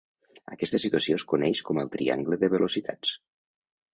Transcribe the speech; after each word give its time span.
Aquesta 0.53 0.79
situació 0.85 1.17
es 1.19 1.25
coneix 1.33 1.61
com 1.69 1.83
el 1.83 1.93
triangle 1.97 2.39
de 2.45 2.51
velocitats. 2.57 3.13